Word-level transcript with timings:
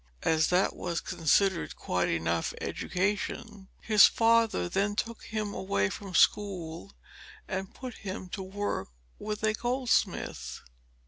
As 0.23 0.47
that 0.47 0.75
was 0.75 0.99
considered 0.99 1.75
quite 1.75 2.09
enough 2.09 2.55
education, 2.59 3.67
his 3.81 4.07
father 4.07 4.67
then 4.67 4.95
took 4.95 5.21
him 5.25 5.53
away 5.53 5.91
from 5.91 6.15
school 6.15 6.93
and 7.47 7.71
put 7.75 7.93
him 7.97 8.27
to 8.29 8.41
work 8.41 8.89
with 9.19 9.43
a 9.43 9.53
goldsmith. 9.53 10.63